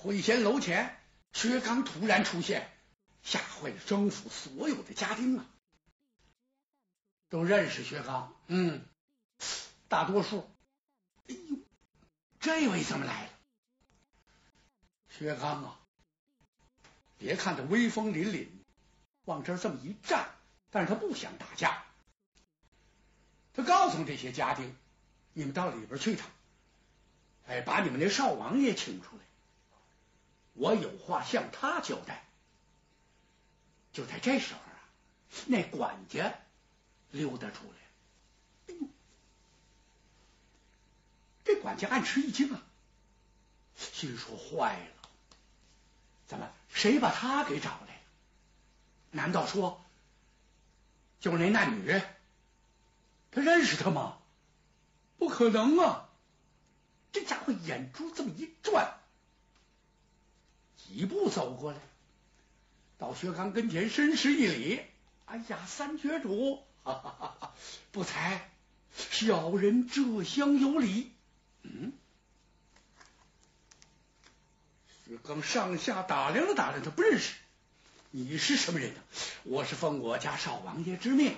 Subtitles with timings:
[0.00, 0.96] 回仙楼前，
[1.32, 2.70] 薛刚突然出现，
[3.24, 5.44] 吓坏了征府所有的家丁啊！
[7.28, 8.86] 都认识薛刚，嗯，
[9.88, 10.48] 大多数。
[11.26, 11.56] 哎呦，
[12.38, 13.30] 这位怎么来了？
[15.10, 15.80] 薛刚啊，
[17.18, 18.46] 别看他威风凛凛，
[19.24, 20.30] 往这儿这么一站，
[20.70, 21.82] 但是他不想打架。
[23.52, 24.76] 他告诉这些家丁
[25.34, 26.30] ：“你们到里边去一趟，
[27.48, 29.24] 哎，把你们那少王爷请出来，
[30.58, 32.24] 我有话向他交代。”
[33.92, 34.78] 就在这时候啊，
[35.46, 36.34] 那管家
[37.10, 37.78] 溜达出来，
[38.68, 38.88] 哎呦，
[41.44, 42.62] 这管家暗吃一惊啊，
[43.76, 45.08] 心说：“坏了。”
[46.28, 46.52] 怎么？
[46.68, 48.02] 谁把他给找来了？
[49.10, 49.82] 难道说
[51.18, 52.00] 就是那那女？
[53.30, 54.18] 他认识他吗？
[55.18, 56.10] 不可能啊！
[57.10, 58.97] 这家伙眼珠这么一转，
[60.88, 61.78] 几步走过来，
[62.98, 64.80] 到薛刚跟前深施一礼
[65.26, 67.54] ：“哎呀，三绝主，哈哈哈哈
[67.92, 68.50] 不才，
[68.94, 71.12] 小人这厢有礼。”
[71.62, 71.92] 嗯。
[75.06, 77.34] 薛刚上下打量了打量，他不认识
[78.10, 79.00] 你是什么人呢？
[79.44, 81.36] 我是奉我家少王爷之命，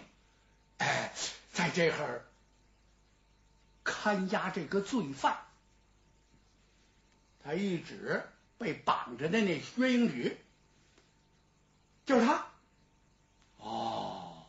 [0.78, 1.12] 哎，
[1.52, 2.24] 在这会儿
[3.82, 5.38] 看押这个罪犯。
[7.42, 8.28] 他一指
[8.60, 10.36] 被绑着的那薛英举，
[12.04, 12.46] 就是他。
[13.56, 14.44] 哦，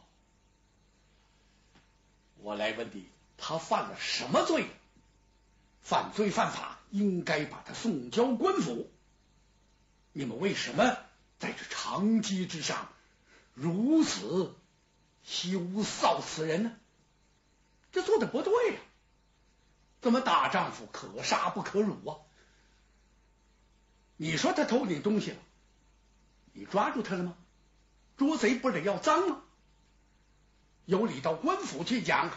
[2.40, 4.68] 我来问你，他犯了什么罪？
[5.82, 8.92] 犯罪犯法，应该把他送交官府。
[10.12, 10.98] 你们为什么
[11.40, 12.90] 在这长街之上
[13.54, 14.54] 如此
[15.24, 16.74] 羞臊此人呢？
[17.94, 18.80] 这做的不对呀！
[20.02, 22.20] 怎么大丈夫可杀不可辱啊？
[24.22, 25.38] 你说他偷你东西了，
[26.54, 27.36] 你抓住他了吗？
[28.18, 29.42] 捉贼不得要赃吗？
[30.86, 32.30] 有理到官府去讲。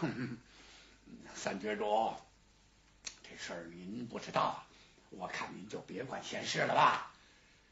[1.35, 2.11] 三绝主，
[3.21, 4.65] 这事儿您不知道，
[5.11, 7.13] 我看您就别管闲事了吧。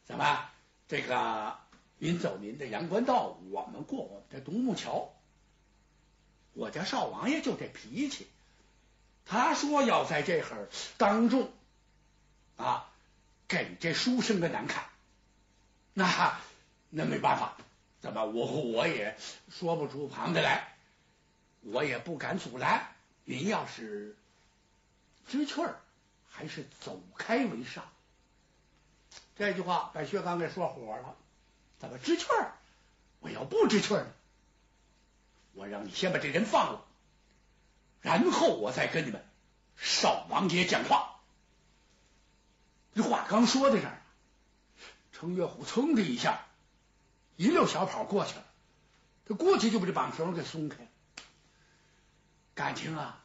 [0.06, 0.48] 怎么？
[0.88, 1.58] 这个
[1.98, 5.12] 您走您的阳关道，我们过我们的独木桥。
[6.54, 8.28] 我家少王爷就这脾气，
[9.26, 11.52] 他说要在这会儿当众
[12.58, 12.93] 啊
[13.54, 14.84] 给这书生的难看，
[15.94, 16.40] 那
[16.90, 17.56] 那没办法，
[18.02, 19.16] 怎么我我也
[19.52, 20.76] 说不出旁的来，
[21.62, 22.88] 我也不敢阻拦。
[23.26, 24.18] 您要是
[25.28, 25.80] 知趣儿，
[26.32, 27.88] 还是走开为上。
[29.38, 31.16] 这句话把薛刚给说火了，
[31.78, 32.54] 怎么知趣儿？
[33.20, 34.08] 我要不知趣儿？
[35.54, 36.84] 我让你先把这人放了，
[38.02, 39.24] 然后我再跟你们
[39.78, 41.13] 少王爷讲话。
[42.96, 44.02] 这话刚说到这儿，
[45.12, 46.46] 程月虎噌的一下
[47.36, 48.46] 一溜小跑过去了，
[49.26, 50.88] 他过去就把这绑绳给松开。
[52.54, 53.24] 感情啊，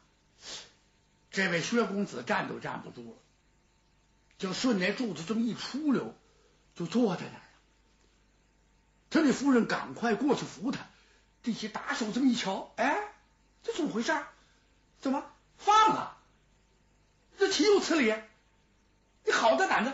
[1.29, 3.17] 这位薛公子站都站不住了。
[4.39, 6.15] 就顺那柱子这么一出溜，
[6.73, 7.49] 就坐在那儿了。
[9.09, 10.87] 他那夫人赶快过去扶他，
[11.43, 13.13] 这些打手这么一瞧，哎，
[13.63, 14.17] 这怎么回事？
[15.01, 15.23] 怎么
[15.57, 16.17] 放了？
[17.37, 18.15] 这岂有此理？
[19.25, 19.93] 你好大胆子，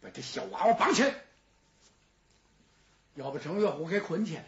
[0.00, 1.14] 把这小娃娃绑起来，
[3.14, 4.44] 要把程月虎给捆起来。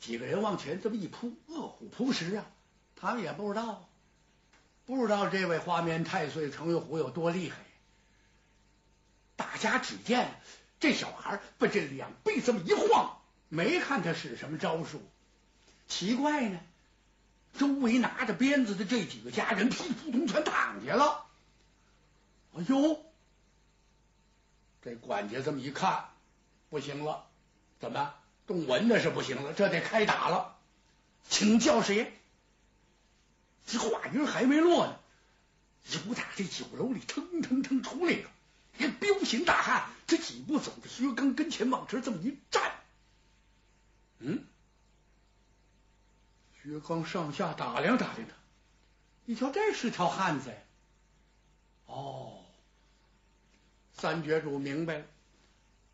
[0.00, 2.46] 几个人往前这么一扑，饿虎扑食啊！
[2.94, 3.88] 他们也不知道，
[4.86, 7.56] 不知道这位花面太岁程月虎有多厉害。
[9.36, 10.40] 大家只见
[10.80, 15.00] 这小孩把这两臂这么一晃，没看他使什么招数。
[15.88, 16.60] 奇怪呢，
[17.58, 21.27] 周围拿着鞭子的这几个家人屁扑通全躺下了。
[22.58, 23.04] 哎呦，
[24.82, 26.08] 这管家这么一看，
[26.70, 27.26] 不行了，
[27.78, 28.14] 怎么
[28.46, 30.56] 动文的是不行了，这得开打了。
[31.28, 32.12] 请叫谁？
[33.66, 34.98] 这话音还没落呢，
[35.92, 38.30] 由打这酒楼里腾腾腾出来了。
[38.78, 42.72] 一个彪形大汉，这几步走到薛刚跟前，往这这么一站，
[44.20, 44.44] 嗯，
[46.62, 48.34] 薛刚上下打量打量他，
[49.26, 50.56] 你瞧这是条汉子呀，
[51.86, 52.27] 哦，
[53.98, 55.04] 三绝主明白了，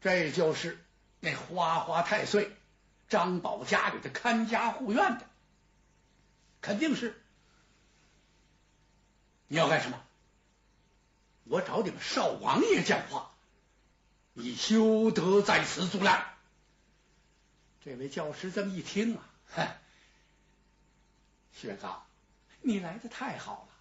[0.00, 0.78] 这就是
[1.20, 2.54] 那花花太岁
[3.08, 5.26] 张宝家里的看家护院的，
[6.60, 7.20] 肯定是，
[9.48, 10.00] 你要干什么？
[11.44, 13.30] 我找你们少王爷讲话，
[14.32, 16.26] 你休得在此阻拦。
[17.84, 19.68] 这位教师这么一听啊，哼，
[21.52, 22.06] 薛刚，
[22.62, 23.74] 你来的太好了。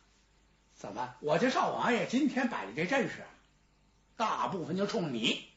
[0.75, 3.23] 怎么，我这少王爷今天摆的这阵势，
[4.15, 5.47] 大部分就冲你。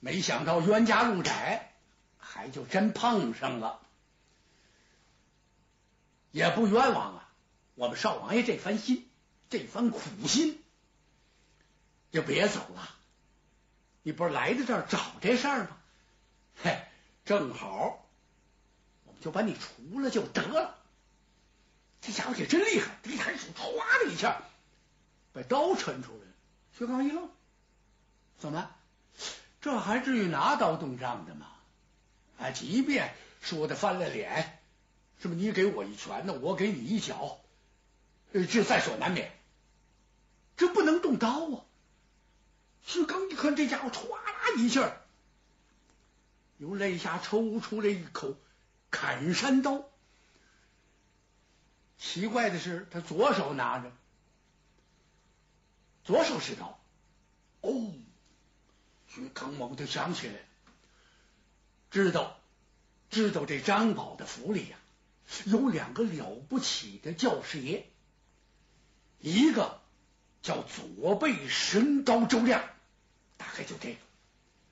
[0.00, 1.72] 没想到冤家路窄，
[2.18, 3.80] 还就真碰上了，
[6.30, 7.28] 也不冤枉啊！
[7.74, 9.08] 我们少王爷这番心，
[9.48, 10.58] 这番苦心，
[12.10, 12.96] 就别走了。
[14.02, 15.76] 你不是来到这儿找这事儿吗？
[16.62, 16.82] 嘿，
[17.26, 18.06] 正好，
[19.04, 20.78] 我们就把你除了就得了。
[22.00, 24.42] 这家伙也真厉害，一抬手，唰的一下，
[25.34, 26.29] 把刀抻出来。
[26.80, 27.28] 薛刚一愣，
[28.38, 28.70] 怎么？
[29.60, 31.46] 这还至于拿刀动仗的吗？
[32.38, 34.58] 啊，即便说的翻了脸，
[35.20, 35.34] 是不？
[35.34, 37.38] 你给我一拳呢，我给你一脚，
[38.32, 39.30] 这在所难免。
[40.56, 41.64] 这不能动刀啊！
[42.86, 44.90] 薛刚一看这家伙，唰啦一下，
[46.56, 48.38] 由肋下抽出来一口
[48.90, 49.84] 砍山刀。
[51.98, 53.92] 奇怪的是，他左手拿着，
[56.10, 56.80] 左手是刀。
[57.60, 57.92] 哦。
[59.06, 60.34] 徐康猛地想起来，
[61.90, 62.40] 知道
[63.10, 64.76] 知道这张宝的府里呀，
[65.46, 67.86] 有两个了不起的教师爷，
[69.18, 69.80] 一个
[70.42, 72.62] 叫左背神刀周亮，
[73.36, 73.98] 大概就这个；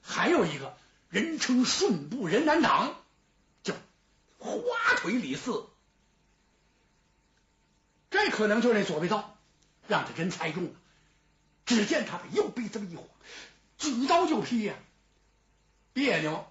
[0.03, 0.77] 还有一个
[1.09, 2.97] 人称顺步人难挡，
[3.63, 3.75] 叫
[4.39, 4.51] 花
[4.97, 5.67] 腿李四。
[8.11, 9.37] 这可能就是那左背刀，
[9.87, 10.71] 让他真猜中了。
[11.69, 13.05] 只见他把右臂这么一晃。
[13.77, 14.75] 举刀就劈呀，
[15.93, 16.51] 别扭，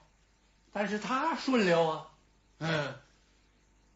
[0.72, 2.08] 但是他顺溜啊，
[2.60, 2.96] 嗯，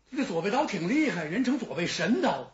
[0.10, 2.52] 这个左背刀挺厉害，人称左背神刀。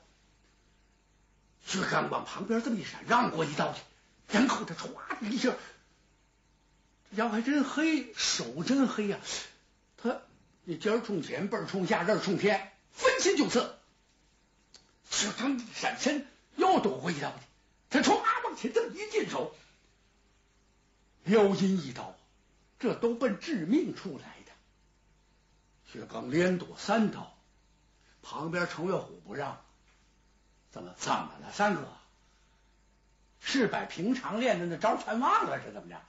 [1.66, 3.80] 薛刚往旁边这么一闪，让过一刀去，
[4.28, 4.92] 然后他唰
[5.22, 5.56] 的一下，
[7.10, 9.18] 这家伙还真黑，手真黑呀。
[9.98, 10.22] 他
[10.66, 13.74] 你尖冲前，背冲下，刃冲天，分心就刺。
[15.10, 16.28] 薛刚闪身
[16.58, 17.36] 又躲过一刀去，
[17.90, 18.22] 他唰
[18.58, 19.56] 前这一进手。
[21.24, 22.16] 撩阴一刀，
[22.80, 24.52] 这都奔致命处来的。
[25.92, 27.38] 薛刚连躲三刀，
[28.22, 29.62] 旁边程月虎不让，
[30.72, 31.52] 怎么怎么了？
[31.52, 31.86] 三哥，
[33.42, 36.02] 是把平常练的那招全忘了是怎么着？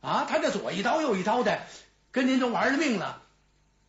[0.00, 1.64] 啊，他这左一刀右一刀的，
[2.10, 3.22] 跟您都玩了命了，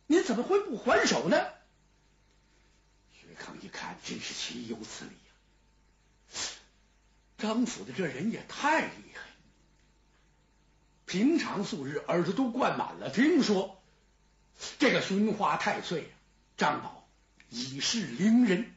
[0.06, 1.36] 您怎么会不还手呢？
[3.12, 5.10] 薛康一看，真是岂有此理！
[7.38, 9.22] 张府的这人也太厉害。
[11.06, 13.80] 平常素日耳朵都灌满了，听说
[14.78, 16.12] 这个寻花太岁
[16.56, 17.08] 张宝
[17.48, 18.74] 已是伶人，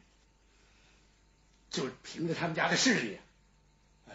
[1.70, 3.20] 就凭着他们家的势力，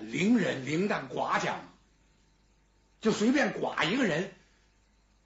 [0.01, 1.61] 伶人铃铛寡将，
[3.03, 4.33] 就随便寡一个人，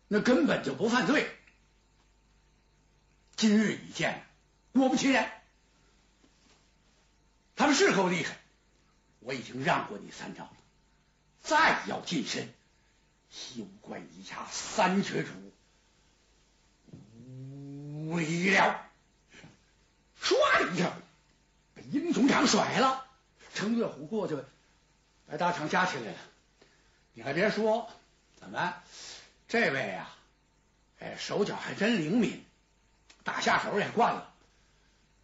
[0.08, 1.30] 那根本就不犯罪。
[3.36, 4.24] 今日一见，
[4.72, 5.30] 果不其然，
[7.54, 8.39] 他们是够厉害。
[9.20, 10.52] 我已经让过你三招了，
[11.42, 12.52] 再要近身。
[13.30, 15.30] 休怪你家三绝主
[16.90, 18.90] 无礼了！
[20.20, 20.34] 唰
[20.66, 20.92] 的一下，
[21.76, 23.06] 把英总长甩了。
[23.54, 24.36] 程月虎过去，
[25.28, 26.18] 把大厂夹起来了。
[27.12, 27.88] 你还别说，
[28.40, 28.74] 怎么
[29.46, 30.10] 这位呀？
[30.98, 32.44] 哎，手脚还真灵敏，
[33.22, 34.34] 打下手也惯了。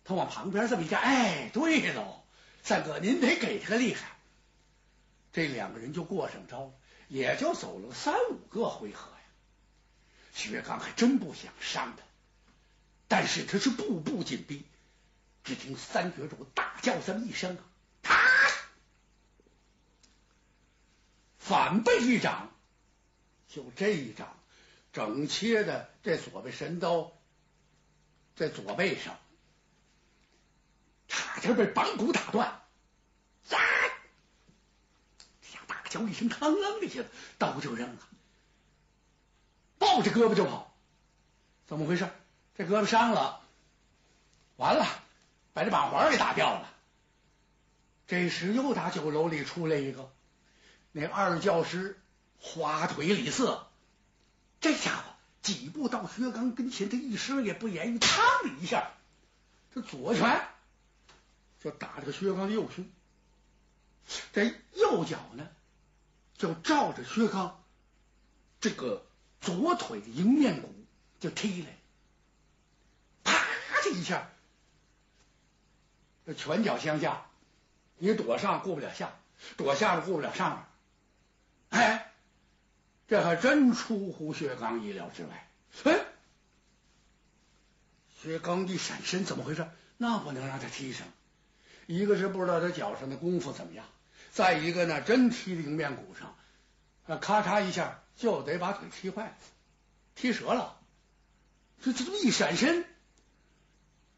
[0.04, 2.22] 他往旁边这么一站，哎，对喽，
[2.66, 4.08] 三哥您得给他个厉害。
[5.32, 6.72] 这两个人就过上招了。
[7.06, 9.18] 也就走了三五个回合呀，
[10.34, 12.02] 薛刚还真不想伤他，
[13.06, 14.64] 但是他是步步紧逼。
[15.44, 17.56] 只听三绝主大叫这么一声，
[18.02, 18.18] 他
[21.38, 22.52] 反背一掌，
[23.46, 24.36] 就这一掌，
[24.92, 27.12] 整切的这左背神刀
[28.34, 29.16] 在左背上，
[31.06, 32.65] 差点被绑骨打断。
[33.54, 33.58] 呀！
[35.40, 37.98] 这下大叫一声“嘡啷”的一下子，刀就扔了，
[39.78, 40.74] 抱着胳膊就跑。
[41.66, 42.08] 怎么回事？
[42.56, 43.40] 这胳膊伤了，
[44.56, 44.86] 完了，
[45.52, 46.72] 把这把环给打掉了。
[48.06, 50.10] 这时又打酒楼里出来一个，
[50.92, 52.00] 那二教师
[52.38, 53.58] 花腿李四，
[54.60, 55.02] 这家伙
[55.42, 58.92] 几步到薛刚跟前，他一声也不言语，嘡的一下，
[59.74, 60.48] 这左拳
[61.60, 62.88] 就打这个薛刚的右胸，
[64.32, 64.44] 这
[64.74, 65.48] 右脚呢？
[66.38, 67.64] 就照着薛刚
[68.60, 69.06] 这个
[69.40, 70.70] 左腿的迎面骨
[71.18, 71.68] 就踢来，
[73.24, 73.32] 啪
[73.84, 74.28] 的一下，
[76.26, 77.24] 这拳脚相加，
[77.96, 79.14] 你躲上过不了下，
[79.56, 80.68] 躲下了过不了上
[81.70, 82.12] 面，哎，
[83.08, 85.50] 这还真出乎薛刚意料之外。
[85.84, 86.04] 哎，
[88.20, 89.66] 薛刚一闪身，怎么回事？
[89.96, 91.06] 那不能让他踢上，
[91.86, 93.86] 一个是不知道他脚上的功夫怎么样。
[94.36, 96.36] 再一个呢，真踢迎面骨上，
[97.06, 99.36] 那咔嚓一下就得把腿踢坏了，
[100.14, 100.78] 踢折了。
[101.80, 102.84] 这这么一闪身，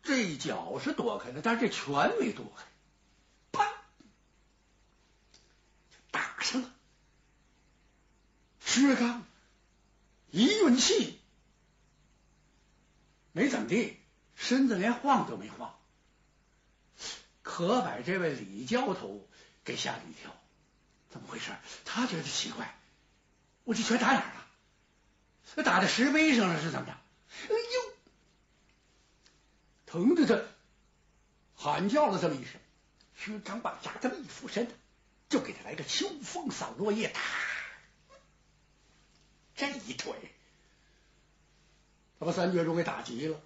[0.02, 2.64] 这一脚是躲开了，但是这拳没躲开，
[3.52, 3.72] 啪，
[6.10, 6.75] 打上了。
[8.64, 9.25] 薛刚
[10.32, 11.20] 一运气，
[13.30, 13.96] 没怎么地，
[14.34, 15.78] 身子连晃都没晃，
[17.42, 19.25] 可把这位李教头
[19.68, 20.34] 给吓了一跳。
[21.10, 21.52] 怎么回事？
[21.84, 22.75] 他觉得奇怪，
[23.64, 25.62] 我这拳打哪儿了？
[25.62, 26.92] 打在石碑上了是怎么着？
[26.92, 27.92] 哎呦，
[29.84, 30.42] 疼的他
[31.54, 32.54] 喊叫了这么一声。
[33.16, 34.70] 薛刚把牙这么一俯身，
[35.28, 37.20] 就给他来个秋风扫落叶，哒。
[39.56, 40.14] 这一腿，
[42.20, 43.40] 他把三绝柱给打急了。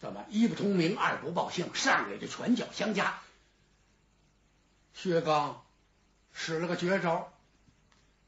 [0.00, 3.20] 怎么一不通名，二不报姓，上来就拳脚相加。
[4.94, 5.64] 薛刚
[6.32, 7.32] 使了个绝招，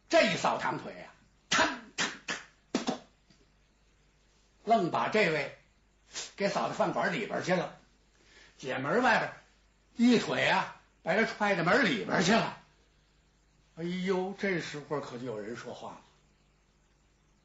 [0.09, 1.13] 这一扫堂腿呀，
[1.51, 2.99] 嘡嘡嘡，
[4.65, 5.59] 愣把这位
[6.37, 7.79] 给扫到饭馆里边去了。
[8.59, 9.33] 姐门外边
[9.97, 12.59] 一腿啊，把他踹到门里边去了。
[13.77, 16.01] 哎呦，这时候可就有人说话了。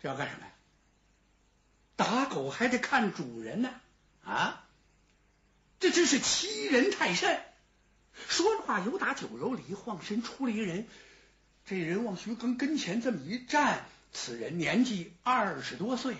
[0.02, 0.52] 这要干什么呀？
[1.96, 3.72] 打狗还得看主人呢
[4.24, 4.64] 啊！
[5.80, 7.42] 这真是欺人太甚。
[8.28, 10.88] 说着话，由打酒楼里晃身出了一个人，
[11.66, 16.16] 这人往徐刚跟前这么一站，此人年纪二十多岁，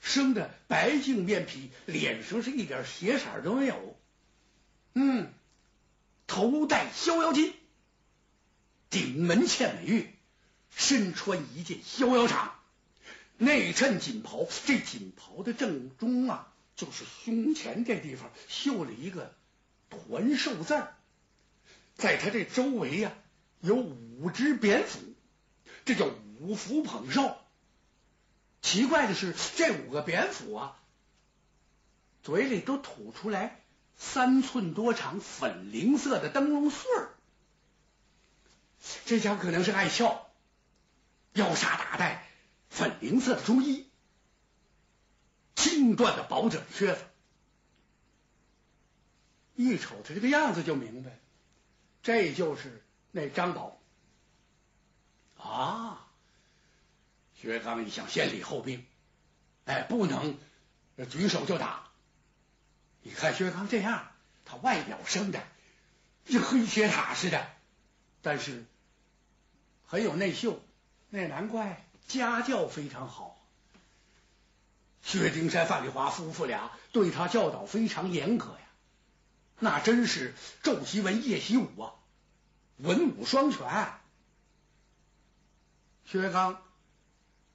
[0.00, 3.96] 生的白净面皮，脸上是一点血色都没有。
[4.94, 5.32] 嗯，
[6.26, 7.52] 头戴逍遥巾，
[8.90, 10.10] 顶门嵌美玉。
[10.76, 12.50] 身穿一件逍遥裳，
[13.38, 14.44] 内衬锦袍。
[14.66, 19.32] 这锦袍的正中啊，就是胸前这地方绣了一个
[19.94, 20.86] 团寿字。
[21.96, 23.12] 在他这周围呀，
[23.60, 24.98] 有五只蝙蝠，
[25.84, 26.10] 这叫
[26.40, 27.36] 五福捧寿。
[28.62, 30.76] 奇怪的是，这五个蝙蝠啊，
[32.22, 33.60] 嘴里都吐出来
[33.96, 37.10] 三寸多长、粉菱色的灯笼穗儿。
[39.06, 40.28] 这家伙可能是爱笑。
[41.34, 42.28] 腰下打带
[42.70, 43.88] 粉菱色的中衣，
[45.56, 47.00] 青缎的薄褶靴子，
[49.56, 51.18] 一瞅他这个样子就明白，
[52.02, 52.82] 这就是
[53.12, 53.78] 那张宝
[55.36, 56.06] 啊！
[57.34, 58.84] 薛刚一想，先礼后兵，
[59.66, 60.38] 哎，不能
[61.10, 61.88] 举手就打。
[63.02, 64.10] 你看薛刚这样，
[64.44, 65.42] 他外表生的
[66.24, 67.46] 就黑铁塔似的，
[68.22, 68.64] 但是
[69.86, 70.60] 很有内秀。
[71.10, 73.38] 那难怪家教非常好，
[75.02, 78.63] 薛丁山、范丽华夫妇俩对他教导非常严格呀，
[79.58, 81.94] 那真是昼习文，夜习武啊，
[82.78, 83.92] 文武双全。
[86.04, 86.62] 薛刚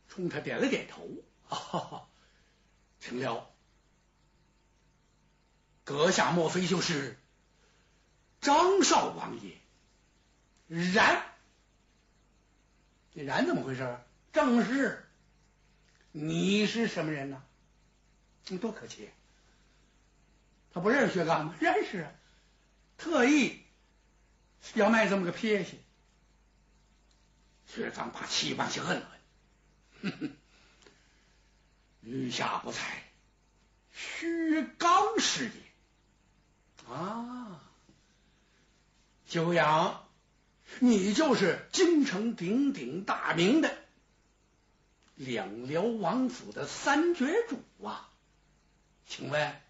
[0.08, 1.08] 冲他点了点头，
[1.48, 2.10] 哈哈，
[3.00, 3.50] 请了。
[5.84, 7.18] 阁下莫非就是
[8.42, 9.58] 张少王爷？
[10.68, 11.24] 然。
[13.14, 14.00] 这然怎么回事？
[14.32, 15.10] 正是，
[16.12, 17.44] 你是什么人呢？
[18.48, 19.10] 你多可气！
[20.74, 21.56] 他不认识薛刚吗？
[21.60, 22.08] 认识，
[22.98, 23.60] 特意
[24.74, 25.72] 要卖这么个撇下。
[27.68, 29.12] 薛刚把气往下摁了，
[30.02, 30.32] 哼哼，
[32.02, 33.04] 余下不才，
[33.94, 37.62] 薛刚是也啊，
[39.28, 40.06] 久仰。
[40.82, 43.76] 你就是京城鼎鼎大名的
[45.16, 48.10] 两辽王府的三绝主啊！
[49.08, 49.62] 请问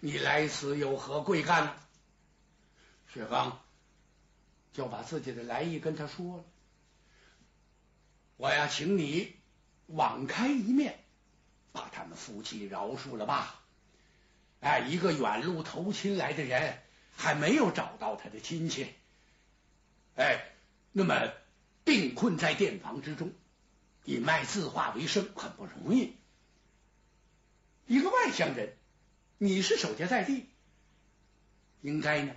[0.00, 1.76] 你来此有何贵干呢？
[3.12, 3.60] 薛刚
[4.72, 6.44] 就把自己的来意跟他说了。
[8.36, 9.34] 我呀，请你
[9.86, 11.02] 网开一面，
[11.72, 13.62] 把他们夫妻饶恕了吧。
[14.60, 16.78] 哎，一个远路投亲来的人，
[17.14, 18.92] 还没有找到他的亲戚。
[20.16, 20.44] 哎，
[20.92, 21.32] 那么
[21.84, 23.32] 病困在店房之中，
[24.04, 26.16] 以卖字画为生，很不容易。
[27.86, 28.76] 一个外乡人，
[29.38, 30.46] 你是守家在地，
[31.82, 32.34] 应该呢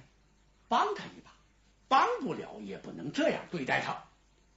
[0.68, 1.32] 帮他一把，
[1.88, 4.03] 帮不了也不能这样对待他，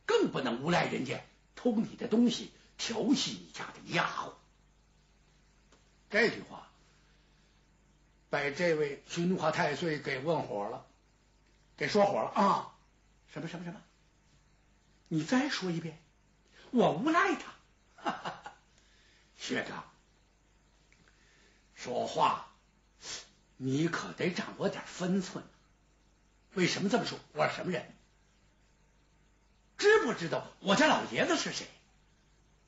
[0.06, 1.20] 更不能诬赖人家
[1.54, 4.32] 偷你的东西，调戏你家的丫鬟。
[6.10, 6.68] 这句话
[8.28, 10.86] 把这位君华太岁给问火了，
[11.76, 12.74] 给说火了啊！
[13.32, 13.80] 什么什么什么？
[15.08, 15.98] 你再说一遍，
[16.70, 18.42] 我诬赖他。
[19.36, 19.84] 薛刚，
[21.82, 22.46] 说话
[23.56, 25.42] 你可得掌握点分寸。
[26.54, 27.18] 为什么这么说？
[27.32, 27.92] 我是什么人？
[29.78, 31.66] 知不知道我家老爷子是谁？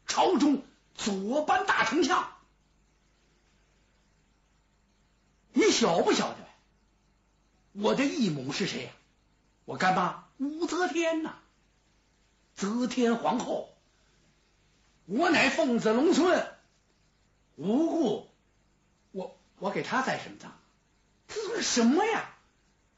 [0.09, 0.64] 朝中
[0.97, 2.28] 左班大丞相。
[5.52, 6.38] 你晓不晓得
[7.71, 8.90] 我的义母是谁呀？
[9.64, 11.37] 我干妈武则天呐，
[12.56, 13.73] 则天皇后。
[15.06, 16.52] 我乃凤子龙孙，
[17.54, 18.34] 无故，
[19.64, 20.52] 我给他栽什么赃？
[21.26, 22.28] 这是什么呀？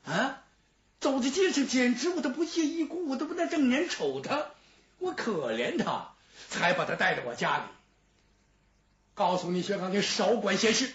[0.05, 0.43] 啊！
[0.99, 4.51] 走在街上，简直我都不屑一顾，我都不能正眼瞅他。
[4.99, 6.17] 我可怜他，
[6.49, 7.63] 才把他带到我家里。
[9.15, 10.93] 告诉你，薛刚，你少管闲事。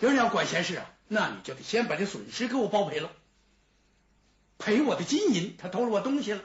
[0.00, 3.12] 有人要管闲事啊，那你就得先把这损失给我包赔了。
[4.58, 6.42] 赔我的金银，他偷了我东西了。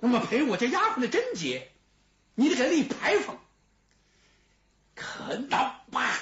[0.00, 1.70] 那么赔我家丫鬟的贞洁，
[2.36, 3.38] 你得给立牌坊。
[4.94, 6.18] 可恼吧！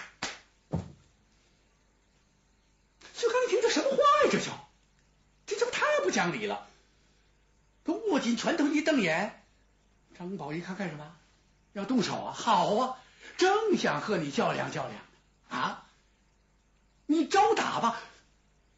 [3.15, 3.71] 薛刚一听，这
[4.29, 4.69] 这叫
[5.47, 6.69] 这这不太不讲理了！
[7.85, 9.45] 都握紧拳头，一瞪眼。
[10.19, 11.17] 张宝一看，干什么？
[11.73, 12.33] 要动手啊？
[12.33, 12.99] 好啊，
[13.37, 15.01] 正想和你较量较量
[15.49, 15.87] 啊！
[17.07, 18.01] 你招打吧！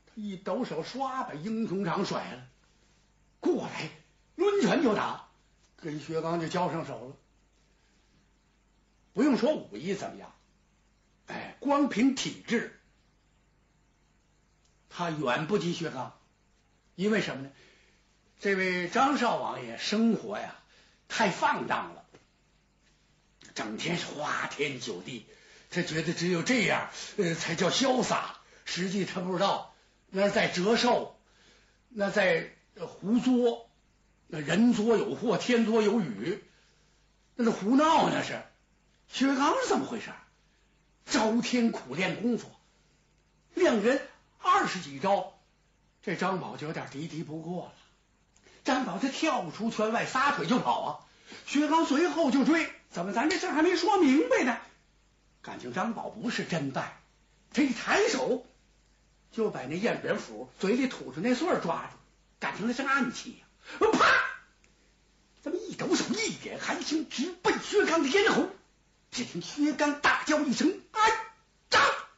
[0.07, 2.47] 他一抖手，唰把英雄掌甩了，
[3.41, 3.91] 过来
[4.37, 5.29] 抡拳就打，
[5.77, 7.17] 跟薛刚就交上手了。
[9.15, 10.35] 不用说武艺怎么样，
[11.27, 12.78] 哎，光凭体质，
[14.99, 16.13] 他远不及薛刚。
[16.97, 17.51] 因为什么呢？
[18.41, 20.57] 这位张少王爷生活呀
[21.07, 22.05] 太放荡了，
[23.55, 25.25] 整天是花天酒地。
[25.71, 28.41] 他觉得只有这样，呃，才叫潇洒。
[28.65, 29.73] 实际他不知道，
[30.11, 31.17] 那是在折寿，
[31.91, 33.71] 那在胡作，
[34.27, 36.43] 那人作有祸，天作有雨，
[37.37, 38.43] 那是胡闹，那是。
[39.07, 40.11] 薛刚是怎么回事？
[41.07, 42.51] 朝天苦练功夫，
[43.55, 44.03] 两人
[44.39, 45.33] 二十几招，
[46.03, 47.73] 这张宝就有点敌敌不过了。
[48.65, 50.89] 张宝他跳出圈外，撒腿就跑啊！
[51.47, 52.71] 薛刚随后就追。
[52.91, 54.59] 怎么咱这事儿还没说明白呢？
[55.43, 57.01] 感情张宝不是真败，
[57.53, 58.47] 他一抬手
[59.33, 61.97] 就把那燕扁斧嘴里吐出那穗抓住，
[62.41, 63.47] 感情那是暗器呀！
[63.93, 64.07] 啪！
[65.43, 68.49] 这么一抖手，一点寒星直奔薛刚的咽喉。
[69.11, 71.01] 只听薛刚大叫一声：“哎